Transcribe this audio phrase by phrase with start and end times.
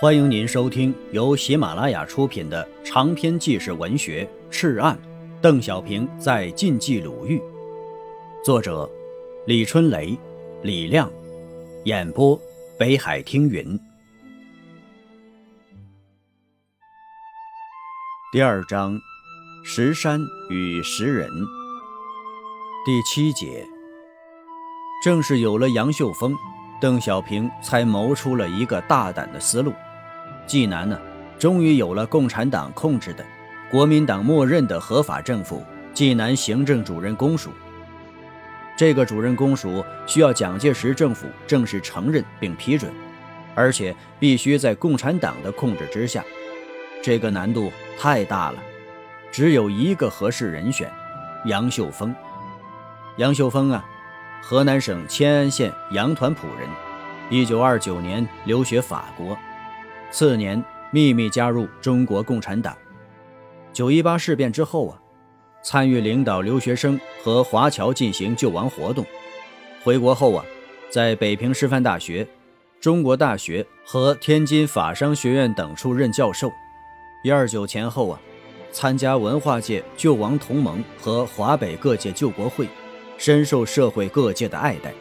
[0.00, 4.96] 欢迎您收听由喜马拉雅出品的长篇纪实文学《赤案》，
[5.40, 7.42] 邓小平在晋冀鲁豫，
[8.44, 8.88] 作者
[9.44, 10.16] 李春雷、
[10.62, 11.10] 李亮，
[11.84, 12.40] 演播
[12.78, 13.76] 北海听云。
[18.30, 18.96] 第二章：
[19.64, 21.28] 石山与石人。
[22.86, 23.66] 第七节：
[25.02, 26.36] 正是有了杨秀峰，
[26.80, 29.72] 邓小平才谋出了一个大胆的思路。
[30.48, 30.98] 济南呢，
[31.38, 33.24] 终于有了共产党控制的、
[33.70, 35.62] 国民党默认的合法政府——
[35.92, 37.50] 济南行政主任公署。
[38.74, 42.90] 这个主任公署需要蒋介石政府正式承认并批准，
[43.54, 46.24] 而且必须在共产党的控制之下。
[47.02, 48.58] 这个难度太大了，
[49.30, 50.90] 只有一个合适人选：
[51.44, 52.14] 杨秀峰。
[53.18, 53.84] 杨秀峰啊，
[54.40, 56.66] 河南省迁安县杨团埔人
[57.46, 59.36] ，1929年留学法国。
[60.10, 62.76] 次年，秘密加入中国共产党。
[63.72, 64.98] 九一八事变之后啊，
[65.62, 69.04] 参与领导留学生和华侨进行救亡活动。
[69.84, 70.44] 回国后啊，
[70.90, 72.26] 在北平师范大学、
[72.80, 76.50] 中国大学和天津法商学院等处任教授。
[77.22, 78.20] 一二九前后啊，
[78.72, 82.66] 参加文化界救亡同盟和华北各界救国会，
[83.18, 84.92] 深受社会各界的爱戴。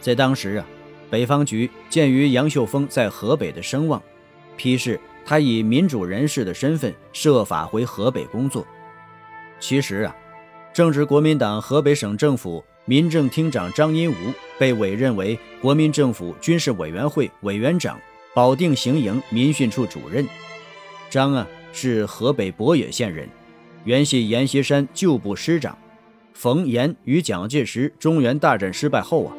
[0.00, 0.66] 在当时啊，
[1.10, 4.00] 北方局鉴于杨秀峰在河北的声望。
[4.58, 8.66] 批示他以民主人士的身份设法回河北工作。
[9.58, 10.14] 其实啊，
[10.74, 14.14] 正值国民党河北省政府民政厅长张荫吾
[14.58, 17.98] 被委任为国民政府军事委员会委员长、
[18.34, 20.26] 保定行营民训处主任。
[21.10, 23.28] 张啊是河北博野县人，
[23.84, 25.76] 原系阎锡山旧部师长。
[26.34, 29.34] 冯阎与蒋介石中原大战失败后啊，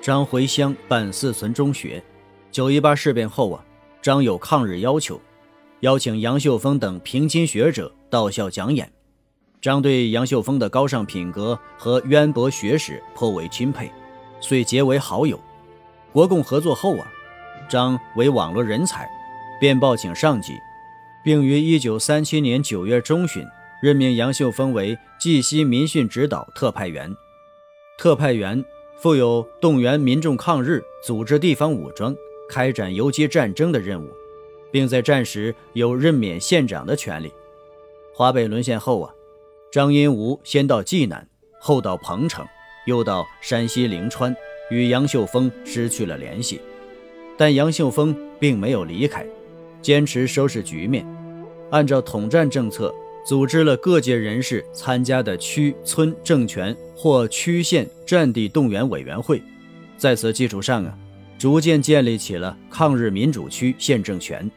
[0.00, 2.00] 张回乡办四存中学。
[2.52, 3.65] 九一八事变后啊。
[4.06, 5.20] 张有抗日要求，
[5.80, 8.88] 邀请杨秀峰等平津学者到校讲演。
[9.60, 13.90] 张对杨秀峰的高尚品格和渊博学识颇为钦佩，
[14.40, 15.40] 遂结为好友。
[16.12, 17.10] 国共合作后啊，
[17.68, 19.10] 张为网络人才，
[19.60, 20.52] 便报请上级，
[21.24, 23.44] 并于1937年9月中旬
[23.82, 27.12] 任命杨秀峰为冀西民训指导特派员。
[27.98, 28.64] 特派员
[29.02, 32.14] 负有动员民众抗日、组织地方武装。
[32.48, 34.08] 开展游击战争的任务，
[34.70, 37.32] 并在战时有任免县长的权利。
[38.14, 39.12] 华北沦陷后啊，
[39.70, 41.28] 张荫吾先到济南，
[41.60, 42.46] 后到彭城，
[42.86, 44.34] 又到山西临川，
[44.70, 46.60] 与杨秀峰失去了联系。
[47.36, 49.26] 但杨秀峰并没有离开，
[49.82, 51.06] 坚持收拾局面，
[51.70, 52.94] 按照统战政策，
[53.26, 59.42] 组织了各界人士参加的区村政权或区县战地动员委员会。
[59.98, 60.98] 在此基础上啊。
[61.38, 64.50] 逐渐建立起了抗日民主区县政权。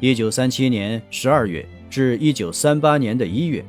[0.00, 3.64] 一九三七年十二月至一九三八年的一月，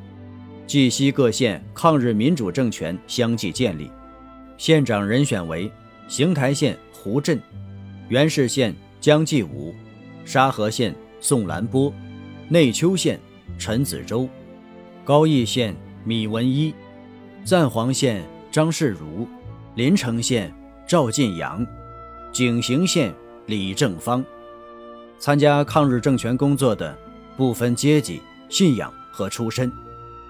[0.67, 3.89] 冀西各县抗日民主政权相继建立。
[4.57, 5.71] 县长人选为
[6.09, 7.39] 邢台县胡震、
[8.09, 9.73] 元氏县江继武、
[10.25, 11.93] 沙河县宋兰波、
[12.49, 13.17] 内丘县
[13.57, 14.27] 陈子洲、
[15.05, 15.73] 高邑县
[16.03, 16.73] 米文一、
[17.45, 18.21] 赞皇县
[18.51, 19.25] 张世儒、
[19.75, 20.53] 临城县
[20.85, 21.65] 赵晋阳。
[22.31, 23.13] 景行县
[23.45, 24.23] 李正芳，
[25.17, 26.95] 参加抗日政权工作的
[27.35, 29.71] 不分阶级、信仰和出身，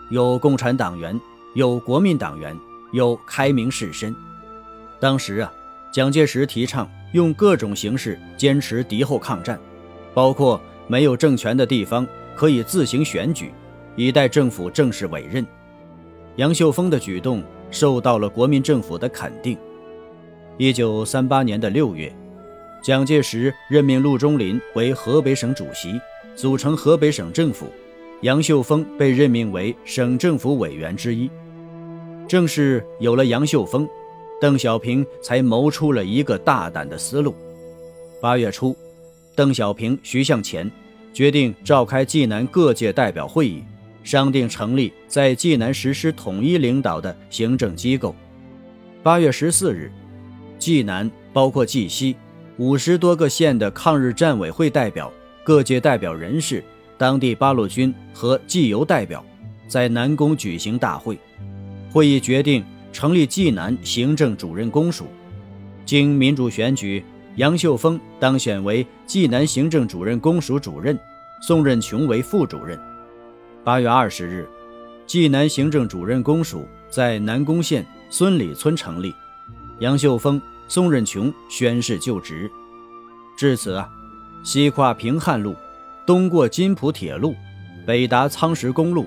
[0.09, 1.19] 有共产党员，
[1.53, 2.57] 有国民党员，
[2.93, 4.13] 有开明士绅。
[4.99, 5.51] 当时啊，
[5.91, 9.59] 蒋介石提倡用各种形式坚持敌后抗战，
[10.13, 13.51] 包括没有政权的地方可以自行选举，
[13.95, 15.45] 以待政府正式委任。
[16.37, 19.57] 杨秀峰的举动受到了国民政府的肯定。
[20.59, 22.11] 一九三八年的六月，
[22.81, 26.01] 蒋介石任命陆中麟为河北省主席，
[26.35, 27.67] 组成河北省政府。
[28.21, 31.29] 杨秀峰被任命为省政府委员之一。
[32.27, 33.87] 正是有了杨秀峰，
[34.41, 37.35] 邓小平才谋出了一个大胆的思路。
[38.19, 38.75] 八月初，
[39.35, 40.71] 邓小平、徐向前
[41.13, 43.63] 决定召开济南各界代表会议，
[44.03, 48.15] 商定成立在济南实施统一领导的行政机构。
[49.03, 49.91] 八月十四日。
[50.57, 52.15] 济南包括冀西
[52.57, 55.11] 五十多个县的抗日战委会代表、
[55.43, 56.63] 各界代表人士、
[56.97, 59.23] 当地八路军和冀邮代表，
[59.67, 61.17] 在南宫举行大会。
[61.91, 65.05] 会议决定成立济南行政主任公署，
[65.85, 67.03] 经民主选举，
[67.35, 70.97] 杨秀峰当选为济南行政主任公署主任，
[71.41, 72.79] 宋任穷为副主任。
[73.63, 74.47] 八月二十日，
[75.05, 79.13] 济南行政主任公署在南宫县孙李村成立。
[79.79, 82.49] 杨秀峰、宋任穷宣誓就职。
[83.37, 83.87] 至此啊，
[84.43, 85.55] 西跨平汉路，
[86.05, 87.35] 东过金浦铁路，
[87.85, 89.05] 北达仓石公路，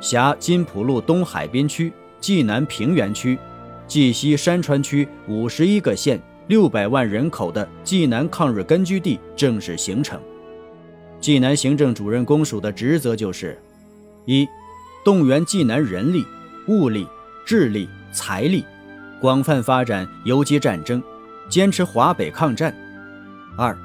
[0.00, 3.38] 辖金浦路东海滨区、冀南平原区、
[3.86, 10.18] 冀西山川区五十一个县、六百万人口的冀南抗日根据地正式形成。
[11.20, 13.60] 冀南行政主任公署的职责就是：
[14.24, 14.46] 一、
[15.04, 16.24] 动员冀南人力、
[16.68, 17.06] 物力、
[17.44, 18.64] 智力、财力，
[19.20, 21.02] 广泛发展游击战争，
[21.48, 22.70] 坚持华北抗战；
[23.56, 23.76] 二、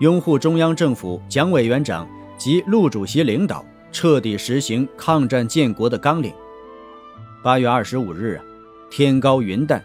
[0.00, 2.06] 拥护中央政府蒋委员长
[2.36, 6.32] 及陆主席领导，彻底实行抗战建国的纲领。
[7.42, 8.44] 八月二十五日啊，
[8.90, 9.82] 天高云淡，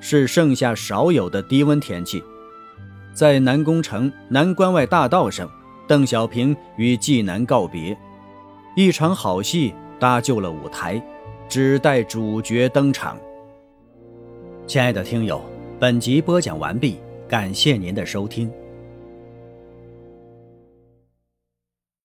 [0.00, 2.22] 是盛夏少有的低温天气，
[3.12, 5.48] 在南宫城南关外大道上。
[5.88, 7.94] 邓小平与济南告别，
[8.76, 11.02] 一场好戏搭就了舞台，
[11.48, 13.18] 只待主角登场。
[14.72, 15.38] 亲爱的听友，
[15.78, 16.96] 本集播讲完毕，
[17.28, 18.50] 感谢您的收听。